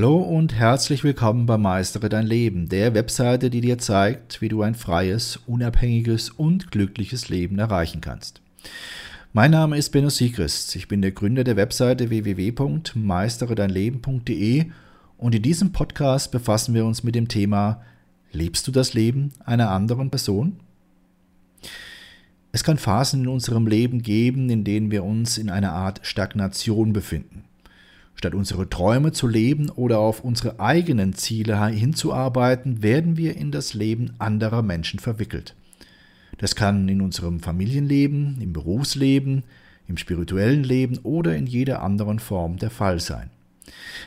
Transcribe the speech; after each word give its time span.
Hallo 0.00 0.16
und 0.16 0.54
herzlich 0.54 1.04
willkommen 1.04 1.44
bei 1.44 1.58
Meistere 1.58 2.08
dein 2.08 2.26
Leben, 2.26 2.70
der 2.70 2.94
Webseite, 2.94 3.50
die 3.50 3.60
dir 3.60 3.76
zeigt, 3.76 4.40
wie 4.40 4.48
du 4.48 4.62
ein 4.62 4.74
freies, 4.74 5.38
unabhängiges 5.46 6.30
und 6.30 6.70
glückliches 6.70 7.28
Leben 7.28 7.58
erreichen 7.58 8.00
kannst. 8.00 8.40
Mein 9.34 9.50
Name 9.50 9.76
ist 9.76 9.90
Benno 9.90 10.08
Siegrist. 10.08 10.74
Ich 10.74 10.88
bin 10.88 11.02
der 11.02 11.10
Gründer 11.10 11.44
der 11.44 11.56
Webseite 11.56 12.08
www.meisteredeinleben.de 12.08 14.70
und 15.18 15.34
in 15.34 15.42
diesem 15.42 15.72
Podcast 15.72 16.32
befassen 16.32 16.72
wir 16.72 16.86
uns 16.86 17.02
mit 17.02 17.14
dem 17.14 17.28
Thema 17.28 17.82
Lebst 18.32 18.66
du 18.66 18.72
das 18.72 18.94
Leben 18.94 19.34
einer 19.44 19.68
anderen 19.68 20.08
Person? 20.08 20.60
Es 22.52 22.64
kann 22.64 22.78
Phasen 22.78 23.24
in 23.24 23.28
unserem 23.28 23.66
Leben 23.66 24.00
geben, 24.00 24.48
in 24.48 24.64
denen 24.64 24.90
wir 24.90 25.04
uns 25.04 25.36
in 25.36 25.50
einer 25.50 25.72
Art 25.72 26.00
Stagnation 26.04 26.94
befinden. 26.94 27.44
Statt 28.14 28.34
unsere 28.34 28.68
Träume 28.68 29.12
zu 29.12 29.26
leben 29.26 29.70
oder 29.70 29.98
auf 29.98 30.22
unsere 30.22 30.60
eigenen 30.60 31.14
Ziele 31.14 31.66
hinzuarbeiten, 31.68 32.82
werden 32.82 33.16
wir 33.16 33.36
in 33.36 33.50
das 33.50 33.72
Leben 33.72 34.12
anderer 34.18 34.62
Menschen 34.62 34.98
verwickelt. 34.98 35.54
Das 36.38 36.54
kann 36.54 36.88
in 36.88 37.00
unserem 37.00 37.40
Familienleben, 37.40 38.40
im 38.40 38.52
Berufsleben, 38.52 39.44
im 39.88 39.96
spirituellen 39.96 40.64
Leben 40.64 40.98
oder 40.98 41.36
in 41.36 41.46
jeder 41.46 41.82
anderen 41.82 42.18
Form 42.18 42.56
der 42.58 42.70
Fall 42.70 43.00
sein. 43.00 43.30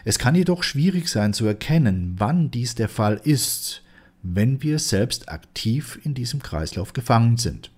Es 0.06 0.20
kann 0.20 0.36
jedoch 0.36 0.64
schwierig 0.64 1.10
sein 1.10 1.34
zu 1.34 1.46
erkennen, 1.46 2.16
wann 2.18 2.52
dies 2.52 2.76
der 2.76 2.90
Fall 2.90 3.20
ist, 3.24 3.84
wenn 4.24 4.64
wir 4.64 4.80
selbst 4.80 5.30
aktiv 5.30 6.00
in 6.04 6.14
diesem 6.14 6.42
Kreislauf 6.42 6.94
gefangen 6.94 7.38
sind. 7.38 7.72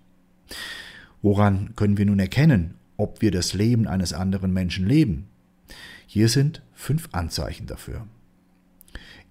Woran 1.22 1.76
können 1.76 1.98
wir 1.98 2.06
nun 2.06 2.20
erkennen, 2.20 2.76
ob 2.98 3.22
wir 3.22 3.32
das 3.32 3.54
Leben 3.54 3.88
eines 3.88 4.14
anderen 4.14 4.54
Menschen 4.54 4.88
leben? 4.88 5.28
Hier 6.08 6.30
sind 6.30 6.62
fünf 6.74 7.10
Anzeichen 7.12 7.68
dafür. 7.68 8.08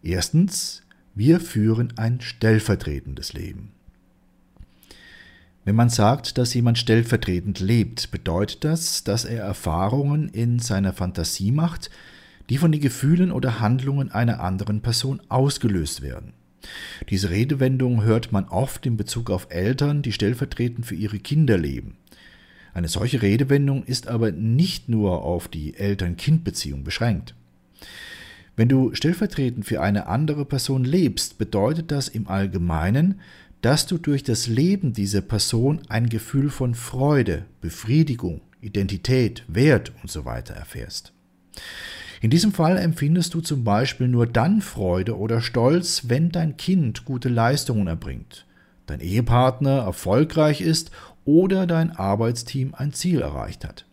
Erstens, 0.02 0.82
wir 1.14 1.40
führen 1.40 1.94
ein 1.96 2.20
stellvertretendes 2.20 3.32
Leben. 3.32 3.72
Wenn 5.64 5.76
man 5.76 5.88
sagt, 5.88 6.36
dass 6.36 6.52
jemand 6.52 6.76
stellvertretend 6.78 7.60
lebt, 7.60 8.10
bedeutet 8.10 8.64
das, 8.64 9.02
dass 9.02 9.24
er 9.24 9.42
Erfahrungen 9.42 10.28
in 10.28 10.58
seiner 10.58 10.92
Fantasie 10.92 11.52
macht, 11.52 11.90
die 12.50 12.58
von 12.58 12.70
den 12.70 12.82
Gefühlen 12.82 13.32
oder 13.32 13.60
Handlungen 13.60 14.12
einer 14.12 14.40
anderen 14.40 14.82
Person 14.82 15.22
ausgelöst 15.30 16.02
werden. 16.02 16.34
Diese 17.08 17.30
Redewendung 17.30 18.04
hört 18.04 18.32
man 18.32 18.46
oft 18.48 18.84
in 18.84 18.96
Bezug 18.96 19.30
auf 19.30 19.46
Eltern, 19.50 20.02
die 20.02 20.12
stellvertretend 20.12 20.84
für 20.84 20.94
ihre 20.94 21.18
Kinder 21.18 21.56
leben. 21.56 21.96
Eine 22.74 22.88
solche 22.88 23.22
Redewendung 23.22 23.84
ist 23.84 24.08
aber 24.08 24.32
nicht 24.32 24.88
nur 24.88 25.22
auf 25.22 25.48
die 25.48 25.76
Eltern-Kind-Beziehung 25.76 26.84
beschränkt. 26.84 27.34
Wenn 28.56 28.68
du 28.68 28.94
stellvertretend 28.94 29.64
für 29.64 29.80
eine 29.80 30.06
andere 30.06 30.44
Person 30.44 30.84
lebst, 30.84 31.38
bedeutet 31.38 31.90
das 31.90 32.08
im 32.08 32.28
Allgemeinen, 32.28 33.20
dass 33.62 33.86
du 33.86 33.96
durch 33.96 34.22
das 34.22 34.46
Leben 34.46 34.92
dieser 34.92 35.22
Person 35.22 35.80
ein 35.88 36.08
Gefühl 36.08 36.50
von 36.50 36.74
Freude, 36.74 37.46
Befriedigung, 37.60 38.42
Identität, 38.60 39.44
Wert 39.48 39.92
usw. 40.04 40.20
So 40.44 40.52
erfährst. 40.52 41.12
In 42.20 42.30
diesem 42.30 42.52
Fall 42.52 42.78
empfindest 42.78 43.34
du 43.34 43.40
zum 43.40 43.64
Beispiel 43.64 44.08
nur 44.08 44.26
dann 44.26 44.62
Freude 44.62 45.18
oder 45.18 45.40
Stolz, 45.40 46.04
wenn 46.08 46.30
dein 46.30 46.56
Kind 46.56 47.04
gute 47.04 47.28
Leistungen 47.28 47.86
erbringt, 47.86 48.46
dein 48.86 49.00
Ehepartner 49.00 49.78
erfolgreich 49.78 50.60
ist 50.60 50.90
oder 51.24 51.66
dein 51.66 51.92
Arbeitsteam 51.92 52.74
ein 52.74 52.92
Ziel 52.92 53.20
erreicht 53.20 53.64
hat. 53.64 53.86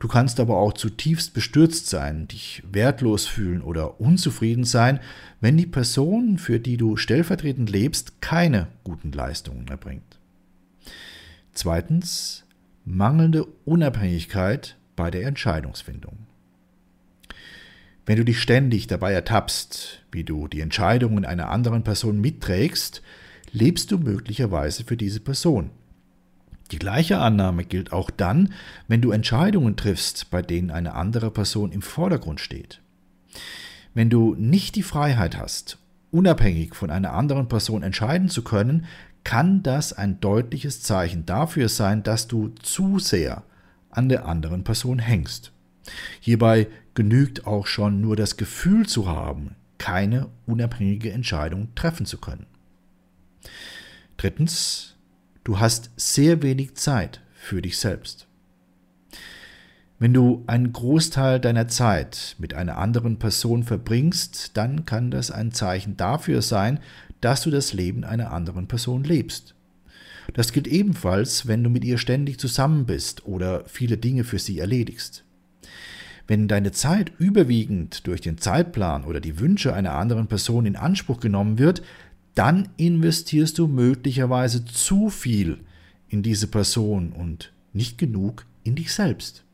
Du 0.00 0.08
kannst 0.08 0.40
aber 0.40 0.56
auch 0.56 0.72
zutiefst 0.72 1.32
bestürzt 1.32 1.88
sein, 1.88 2.26
dich 2.26 2.62
wertlos 2.70 3.26
fühlen 3.26 3.62
oder 3.62 4.00
unzufrieden 4.00 4.64
sein, 4.64 4.98
wenn 5.40 5.56
die 5.56 5.66
Person, 5.66 6.38
für 6.38 6.58
die 6.58 6.76
du 6.76 6.96
stellvertretend 6.96 7.70
lebst, 7.70 8.20
keine 8.20 8.68
guten 8.82 9.12
Leistungen 9.12 9.68
erbringt. 9.68 10.18
Zweitens, 11.52 12.44
mangelnde 12.84 13.46
Unabhängigkeit 13.64 14.76
bei 14.96 15.10
der 15.10 15.26
Entscheidungsfindung. 15.26 16.18
Wenn 18.06 18.16
du 18.16 18.24
dich 18.24 18.40
ständig 18.40 18.86
dabei 18.86 19.12
ertappst, 19.12 20.02
wie 20.12 20.24
du 20.24 20.48
die 20.48 20.60
Entscheidungen 20.60 21.24
einer 21.24 21.50
anderen 21.50 21.84
Person 21.84 22.20
mitträgst, 22.20 23.02
lebst 23.54 23.92
du 23.92 23.98
möglicherweise 23.98 24.84
für 24.84 24.96
diese 24.96 25.20
Person. 25.20 25.70
Die 26.70 26.78
gleiche 26.78 27.18
Annahme 27.18 27.64
gilt 27.64 27.92
auch 27.92 28.10
dann, 28.10 28.52
wenn 28.88 29.00
du 29.00 29.12
Entscheidungen 29.12 29.76
triffst, 29.76 30.30
bei 30.30 30.42
denen 30.42 30.70
eine 30.70 30.94
andere 30.94 31.30
Person 31.30 31.70
im 31.72 31.82
Vordergrund 31.82 32.40
steht. 32.40 32.80
Wenn 33.94 34.10
du 34.10 34.34
nicht 34.34 34.74
die 34.74 34.82
Freiheit 34.82 35.38
hast, 35.38 35.78
unabhängig 36.10 36.74
von 36.74 36.90
einer 36.90 37.12
anderen 37.12 37.48
Person 37.48 37.82
entscheiden 37.82 38.28
zu 38.28 38.42
können, 38.42 38.86
kann 39.22 39.62
das 39.62 39.92
ein 39.92 40.20
deutliches 40.20 40.82
Zeichen 40.82 41.24
dafür 41.24 41.68
sein, 41.68 42.02
dass 42.02 42.26
du 42.26 42.48
zu 42.60 42.98
sehr 42.98 43.44
an 43.90 44.08
der 44.08 44.26
anderen 44.26 44.64
Person 44.64 44.98
hängst. 44.98 45.52
Hierbei 46.20 46.66
genügt 46.94 47.46
auch 47.46 47.66
schon 47.66 48.00
nur 48.00 48.16
das 48.16 48.36
Gefühl 48.36 48.86
zu 48.86 49.08
haben, 49.08 49.54
keine 49.78 50.28
unabhängige 50.46 51.12
Entscheidung 51.12 51.68
treffen 51.74 52.06
zu 52.06 52.18
können. 52.18 52.46
Drittens, 54.16 54.94
Du 55.44 55.60
hast 55.60 55.90
sehr 55.96 56.42
wenig 56.42 56.74
Zeit 56.74 57.20
für 57.34 57.60
dich 57.60 57.76
selbst. 57.76 58.26
Wenn 59.98 60.14
du 60.14 60.42
einen 60.46 60.72
Großteil 60.72 61.38
deiner 61.38 61.68
Zeit 61.68 62.34
mit 62.38 62.54
einer 62.54 62.78
anderen 62.78 63.18
Person 63.18 63.62
verbringst, 63.62 64.56
dann 64.56 64.86
kann 64.86 65.10
das 65.10 65.30
ein 65.30 65.52
Zeichen 65.52 65.98
dafür 65.98 66.40
sein, 66.40 66.80
dass 67.20 67.42
du 67.42 67.50
das 67.50 67.74
Leben 67.74 68.04
einer 68.04 68.32
anderen 68.32 68.66
Person 68.68 69.04
lebst. 69.04 69.54
Das 70.32 70.52
gilt 70.52 70.66
ebenfalls, 70.66 71.46
wenn 71.46 71.62
du 71.62 71.68
mit 71.68 71.84
ihr 71.84 71.98
ständig 71.98 72.38
zusammen 72.38 72.86
bist 72.86 73.26
oder 73.26 73.64
viele 73.66 73.98
Dinge 73.98 74.24
für 74.24 74.38
sie 74.38 74.58
erledigst. 74.58 75.24
Wenn 76.26 76.48
deine 76.48 76.72
Zeit 76.72 77.12
überwiegend 77.18 78.06
durch 78.06 78.22
den 78.22 78.38
Zeitplan 78.38 79.04
oder 79.04 79.20
die 79.20 79.38
Wünsche 79.38 79.74
einer 79.74 79.92
anderen 79.92 80.26
Person 80.26 80.64
in 80.64 80.76
Anspruch 80.76 81.20
genommen 81.20 81.58
wird, 81.58 81.82
dann 82.34 82.68
investierst 82.76 83.58
du 83.58 83.66
möglicherweise 83.66 84.64
zu 84.64 85.10
viel 85.10 85.60
in 86.08 86.22
diese 86.22 86.46
Person 86.46 87.12
und 87.12 87.52
nicht 87.72 87.98
genug 87.98 88.46
in 88.62 88.74
dich 88.76 88.92
selbst. 88.92 89.44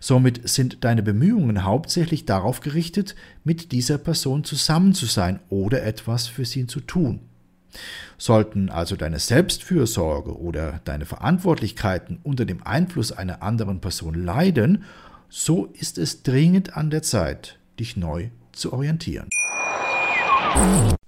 Somit 0.00 0.48
sind 0.48 0.84
deine 0.84 1.02
Bemühungen 1.02 1.64
hauptsächlich 1.64 2.26
darauf 2.26 2.60
gerichtet, 2.60 3.14
mit 3.42 3.72
dieser 3.72 3.98
Person 3.98 4.44
zusammen 4.44 4.94
zu 4.94 5.06
sein 5.06 5.40
oder 5.48 5.82
etwas 5.82 6.26
für 6.26 6.44
sie 6.44 6.66
zu 6.66 6.80
tun. 6.80 7.20
Sollten 8.18 8.70
also 8.70 8.96
deine 8.96 9.18
Selbstfürsorge 9.18 10.38
oder 10.38 10.80
deine 10.84 11.06
Verantwortlichkeiten 11.06 12.18
unter 12.22 12.44
dem 12.44 12.62
Einfluss 12.66 13.12
einer 13.12 13.42
anderen 13.42 13.80
Person 13.80 14.14
leiden, 14.14 14.84
so 15.28 15.66
ist 15.66 15.98
es 15.98 16.22
dringend 16.22 16.76
an 16.76 16.90
der 16.90 17.02
Zeit, 17.02 17.58
dich 17.78 17.96
neu 17.96 18.28
zu 18.52 18.72
orientieren. 18.72 19.28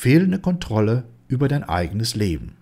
fehlende 0.00 0.38
Kontrolle 0.38 1.04
über 1.28 1.46
dein 1.46 1.62
eigenes 1.62 2.14
Leben. 2.14 2.56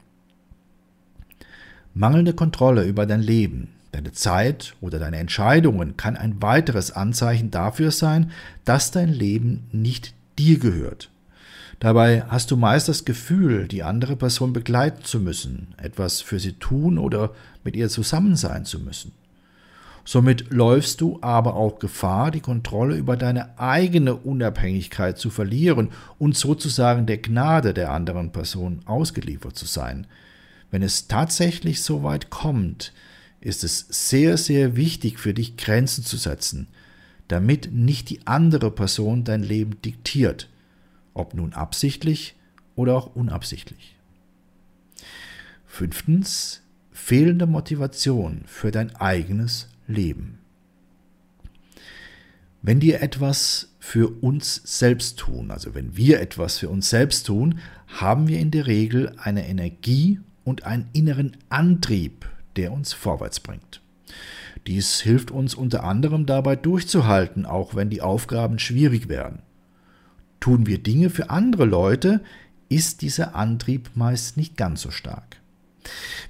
Mangelnde 1.94 2.32
Kontrolle 2.32 2.82
über 2.82 3.06
dein 3.06 3.22
Leben, 3.22 3.68
deine 3.92 4.10
Zeit 4.10 4.74
oder 4.80 4.98
deine 4.98 5.18
Entscheidungen 5.18 5.96
kann 5.96 6.16
ein 6.16 6.42
weiteres 6.42 6.90
Anzeichen 6.90 7.52
dafür 7.52 7.92
sein, 7.92 8.32
dass 8.64 8.90
dein 8.90 9.12
Leben 9.12 9.68
nicht 9.70 10.14
dir 10.36 10.58
gehört. 10.58 11.10
Dabei 11.78 12.24
hast 12.26 12.50
du 12.50 12.56
meist 12.56 12.88
das 12.88 13.04
Gefühl, 13.04 13.68
die 13.68 13.84
andere 13.84 14.16
Person 14.16 14.52
begleiten 14.52 15.04
zu 15.04 15.20
müssen, 15.20 15.76
etwas 15.76 16.20
für 16.20 16.40
sie 16.40 16.54
tun 16.54 16.98
oder 16.98 17.30
mit 17.62 17.76
ihr 17.76 17.88
zusammen 17.88 18.34
sein 18.34 18.64
zu 18.64 18.80
müssen. 18.80 19.12
Somit 20.04 20.50
läufst 20.50 21.00
du 21.00 21.18
aber 21.20 21.54
auch 21.54 21.78
Gefahr, 21.78 22.30
die 22.30 22.40
Kontrolle 22.40 22.96
über 22.96 23.16
deine 23.16 23.58
eigene 23.58 24.14
Unabhängigkeit 24.14 25.18
zu 25.18 25.30
verlieren 25.30 25.90
und 26.18 26.36
sozusagen 26.36 27.06
der 27.06 27.18
Gnade 27.18 27.74
der 27.74 27.92
anderen 27.92 28.32
Person 28.32 28.80
ausgeliefert 28.86 29.56
zu 29.56 29.66
sein. 29.66 30.06
Wenn 30.70 30.82
es 30.82 31.08
tatsächlich 31.08 31.82
so 31.82 32.02
weit 32.02 32.30
kommt, 32.30 32.92
ist 33.40 33.64
es 33.64 33.86
sehr, 33.88 34.36
sehr 34.36 34.76
wichtig 34.76 35.18
für 35.18 35.34
dich 35.34 35.56
Grenzen 35.56 36.04
zu 36.04 36.16
setzen, 36.16 36.68
damit 37.28 37.72
nicht 37.72 38.10
die 38.10 38.26
andere 38.26 38.70
Person 38.70 39.24
dein 39.24 39.42
Leben 39.42 39.80
diktiert, 39.82 40.48
ob 41.14 41.34
nun 41.34 41.52
absichtlich 41.52 42.34
oder 42.74 42.96
auch 42.96 43.14
unabsichtlich. 43.14 43.96
Fünftens, 45.66 46.62
fehlende 46.90 47.46
Motivation 47.46 48.42
für 48.46 48.70
dein 48.70 48.94
eigenes 48.96 49.68
Leben. 49.88 50.38
Wenn 52.62 52.80
dir 52.80 53.02
etwas 53.02 53.74
für 53.78 54.08
uns 54.22 54.60
selbst 54.64 55.18
tun, 55.18 55.50
also 55.50 55.74
wenn 55.74 55.96
wir 55.96 56.20
etwas 56.20 56.58
für 56.58 56.68
uns 56.68 56.90
selbst 56.90 57.26
tun, 57.26 57.58
haben 57.86 58.28
wir 58.28 58.38
in 58.38 58.50
der 58.50 58.66
Regel 58.66 59.14
eine 59.18 59.48
Energie 59.48 60.20
und 60.44 60.64
einen 60.64 60.88
inneren 60.92 61.36
Antrieb, 61.48 62.28
der 62.56 62.72
uns 62.72 62.92
vorwärts 62.92 63.40
bringt. 63.40 63.80
Dies 64.66 65.00
hilft 65.00 65.30
uns 65.30 65.54
unter 65.54 65.84
anderem 65.84 66.26
dabei 66.26 66.56
durchzuhalten, 66.56 67.46
auch 67.46 67.74
wenn 67.74 67.90
die 67.90 68.02
Aufgaben 68.02 68.58
schwierig 68.58 69.08
werden. 69.08 69.40
Tun 70.40 70.66
wir 70.66 70.82
Dinge 70.82 71.10
für 71.10 71.30
andere 71.30 71.64
Leute, 71.64 72.22
ist 72.68 73.02
dieser 73.02 73.34
Antrieb 73.34 73.90
meist 73.94 74.36
nicht 74.36 74.56
ganz 74.56 74.82
so 74.82 74.90
stark. 74.90 75.36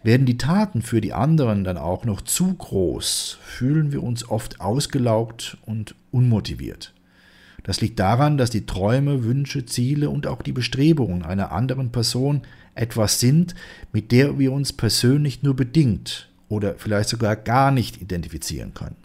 Werden 0.03 0.27
die 0.27 0.39
Taten 0.39 0.83
für 0.83 1.01
die 1.01 1.13
anderen 1.13 1.65
dann 1.65 1.77
auch 1.77 2.05
noch 2.05 2.21
zu 2.21 2.55
groß, 2.55 3.39
fühlen 3.43 3.93
wir 3.93 4.03
uns 4.03 4.29
oft 4.29 4.61
ausgelaugt 4.61 5.57
und 5.67 5.95
unmotiviert. 6.11 6.95
Das 7.65 7.81
liegt 7.81 7.99
daran, 7.99 8.39
dass 8.39 8.51
die 8.51 8.67
Träume, 8.67 9.25
Wünsche, 9.25 9.67
Ziele 9.67 10.09
und 10.09 10.27
auch 10.27 10.43
die 10.43 10.53
Bestrebungen 10.53 11.23
einer 11.23 11.53
anderen 11.53 11.93
Person 11.93 12.43
etwas 12.75 13.21
sind, 13.21 13.55
mit 13.93 14.13
der 14.13 14.39
wir 14.39 14.53
uns 14.53 14.73
persönlich 14.73 15.43
nur 15.43 15.55
bedingt 15.55 16.31
oder 16.49 16.77
vielleicht 16.79 17.09
sogar 17.09 17.37
gar 17.37 17.71
nicht 17.71 18.01
identifizieren 18.01 18.73
können. 18.73 18.97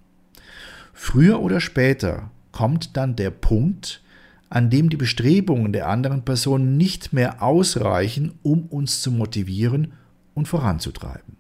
Früher 0.94 1.41
oder 1.41 1.59
später 1.59 2.29
kommt 2.51 2.95
dann 2.95 3.15
der 3.15 3.31
Punkt, 3.31 4.01
an 4.50 4.69
dem 4.69 4.89
die 4.89 4.97
Bestrebungen 4.97 5.73
der 5.73 5.89
anderen 5.89 6.23
Person 6.23 6.77
nicht 6.77 7.11
mehr 7.11 7.41
ausreichen, 7.41 8.33
um 8.44 8.67
uns 8.67 9.01
zu 9.01 9.11
motivieren 9.11 9.94
und 10.33 10.47
voranzutreiben. 10.47 11.38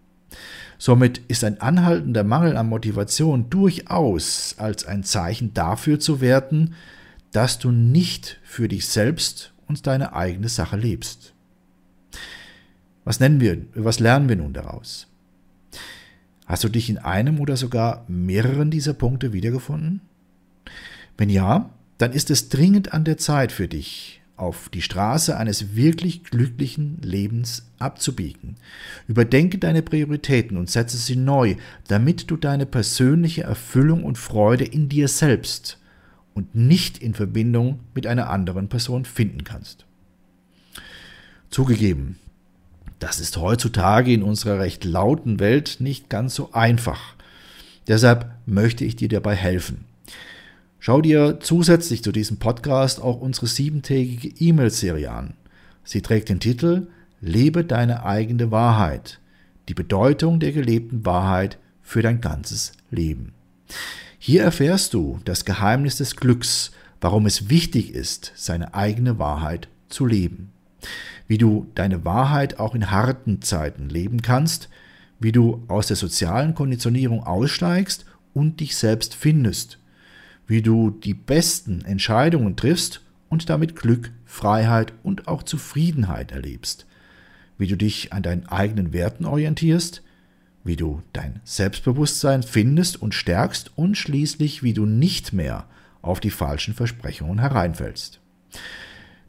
Somit 0.77 1.19
ist 1.27 1.43
ein 1.43 1.61
anhaltender 1.61 2.23
Mangel 2.23 2.57
an 2.57 2.67
Motivation 2.67 3.49
durchaus 3.49 4.55
als 4.57 4.85
ein 4.85 5.03
Zeichen 5.03 5.53
dafür 5.53 5.99
zu 5.99 6.19
werten, 6.19 6.75
dass 7.31 7.59
du 7.59 7.71
nicht 7.71 8.39
für 8.43 8.67
dich 8.67 8.87
selbst 8.87 9.53
und 9.67 9.87
deine 9.87 10.13
eigene 10.13 10.49
Sache 10.49 10.77
lebst. 10.77 11.33
Was 13.05 13.19
nennen 13.19 13.39
wir, 13.39 13.65
was 13.75 13.99
lernen 13.99 14.29
wir 14.29 14.35
nun 14.35 14.53
daraus? 14.53 15.07
Hast 16.45 16.63
du 16.63 16.69
dich 16.69 16.89
in 16.89 16.97
einem 16.97 17.39
oder 17.39 17.57
sogar 17.57 18.05
mehreren 18.07 18.69
dieser 18.69 18.93
Punkte 18.93 19.33
wiedergefunden? 19.33 20.01
Wenn 21.17 21.29
ja, 21.29 21.69
dann 21.97 22.11
ist 22.11 22.29
es 22.31 22.49
dringend 22.49 22.93
an 22.93 23.05
der 23.05 23.17
Zeit 23.17 23.51
für 23.51 23.67
dich, 23.67 24.21
auf 24.43 24.69
die 24.69 24.81
Straße 24.81 25.37
eines 25.37 25.75
wirklich 25.75 26.23
glücklichen 26.23 27.01
Lebens 27.01 27.71
abzubiegen. 27.79 28.57
Überdenke 29.07 29.57
deine 29.57 29.81
Prioritäten 29.81 30.57
und 30.57 30.69
setze 30.69 30.97
sie 30.97 31.15
neu, 31.15 31.55
damit 31.87 32.29
du 32.29 32.37
deine 32.37 32.65
persönliche 32.65 33.43
Erfüllung 33.43 34.03
und 34.03 34.17
Freude 34.17 34.65
in 34.65 34.89
dir 34.89 35.07
selbst 35.07 35.79
und 36.33 36.53
nicht 36.55 36.97
in 36.97 37.13
Verbindung 37.13 37.79
mit 37.95 38.05
einer 38.05 38.29
anderen 38.29 38.67
Person 38.67 39.05
finden 39.05 39.43
kannst. 39.43 39.85
Zugegeben, 41.49 42.19
das 42.99 43.19
ist 43.19 43.37
heutzutage 43.37 44.13
in 44.13 44.23
unserer 44.23 44.59
recht 44.59 44.83
lauten 44.83 45.39
Welt 45.39 45.77
nicht 45.79 46.09
ganz 46.09 46.35
so 46.35 46.51
einfach. 46.51 47.15
Deshalb 47.87 48.31
möchte 48.45 48.85
ich 48.85 48.95
dir 48.95 49.09
dabei 49.09 49.35
helfen. 49.35 49.85
Schau 50.85 50.99
dir 50.99 51.39
zusätzlich 51.39 52.03
zu 52.03 52.11
diesem 52.11 52.39
Podcast 52.39 53.01
auch 53.01 53.21
unsere 53.21 53.47
siebentägige 53.47 54.27
E-Mail-Serie 54.37 55.09
an. 55.09 55.35
Sie 55.85 56.01
trägt 56.01 56.27
den 56.27 56.41
Titel 56.41 56.87
Lebe 57.21 57.63
deine 57.63 58.03
eigene 58.05 58.51
Wahrheit. 58.51 59.21
Die 59.69 59.75
Bedeutung 59.75 60.41
der 60.41 60.51
gelebten 60.51 61.05
Wahrheit 61.05 61.57
für 61.81 62.01
dein 62.01 62.19
ganzes 62.19 62.73
Leben. 62.91 63.31
Hier 64.19 64.43
erfährst 64.43 64.93
du 64.93 65.21
das 65.23 65.45
Geheimnis 65.45 65.95
des 65.95 66.17
Glücks, 66.17 66.73
warum 66.99 67.27
es 67.27 67.49
wichtig 67.49 67.93
ist, 67.93 68.33
seine 68.35 68.73
eigene 68.73 69.17
Wahrheit 69.17 69.69
zu 69.87 70.05
leben. 70.05 70.51
Wie 71.29 71.37
du 71.37 71.67
deine 71.75 72.03
Wahrheit 72.03 72.59
auch 72.59 72.75
in 72.75 72.91
harten 72.91 73.41
Zeiten 73.41 73.87
leben 73.87 74.21
kannst, 74.21 74.67
wie 75.17 75.31
du 75.31 75.63
aus 75.69 75.87
der 75.87 75.95
sozialen 75.95 76.55
Konditionierung 76.55 77.23
aussteigst 77.23 78.03
und 78.33 78.59
dich 78.59 78.75
selbst 78.75 79.15
findest 79.15 79.77
wie 80.53 80.61
du 80.61 80.91
die 80.91 81.15
besten 81.15 81.83
Entscheidungen 81.83 82.55
triffst 82.55 83.01
und 83.27 83.49
damit 83.49 83.75
Glück, 83.75 84.11
Freiheit 84.23 84.93
und 85.01 85.27
auch 85.27 85.41
Zufriedenheit 85.41 86.31
erlebst, 86.31 86.85
wie 87.57 87.65
du 87.65 87.75
dich 87.75 88.13
an 88.13 88.21
deinen 88.21 88.45
eigenen 88.45 88.93
Werten 88.93 89.25
orientierst, 89.25 90.03
wie 90.63 90.75
du 90.75 91.01
dein 91.11 91.39
Selbstbewusstsein 91.43 92.43
findest 92.43 93.01
und 93.01 93.15
stärkst 93.15 93.71
und 93.75 93.97
schließlich, 93.97 94.61
wie 94.61 94.73
du 94.73 94.85
nicht 94.85 95.33
mehr 95.33 95.65
auf 96.03 96.19
die 96.19 96.29
falschen 96.29 96.75
Versprechungen 96.75 97.39
hereinfällst. 97.39 98.19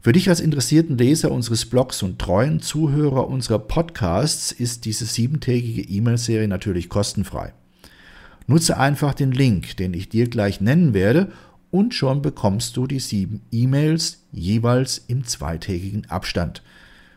Für 0.01 0.11
dich 0.11 0.29
als 0.29 0.41
interessierten 0.41 0.95
Leser 0.95 1.31
unseres 1.31 1.65
Blogs 1.65 2.03
und 2.03 2.19
treuen 2.19 2.61
Zuhörer 2.61 3.27
unserer 3.27 3.57
Podcasts 3.57 4.51
ist 4.51 4.85
diese 4.85 5.05
siebentägige 5.05 5.81
E-Mail-Serie 5.81 6.47
natürlich 6.47 6.87
kostenfrei. 6.87 7.51
Nutze 8.47 8.77
einfach 8.77 9.13
den 9.13 9.31
Link, 9.31 9.77
den 9.77 9.93
ich 9.93 10.09
dir 10.09 10.29
gleich 10.29 10.61
nennen 10.61 10.93
werde, 10.93 11.31
und 11.71 11.93
schon 11.93 12.21
bekommst 12.21 12.77
du 12.77 12.87
die 12.87 12.99
sieben 12.99 13.41
E-Mails 13.51 14.23
jeweils 14.31 15.03
im 15.07 15.25
zweitägigen 15.25 16.09
Abstand. 16.09 16.61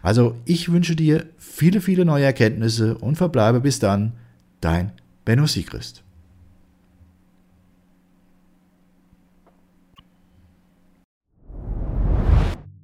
Also 0.03 0.39
ich 0.47 0.73
wünsche 0.73 0.97
dir 0.97 1.27
viele, 1.37 1.83
viele 1.83 2.07
neue 2.07 2.25
Erkenntnisse 2.25 2.97
und 2.97 3.17
verbleibe 3.17 3.61
bis 3.61 3.79
dann 3.79 4.15
dein 4.63 4.93
Benno 5.27 5.47
Siegrist. 5.47 6.03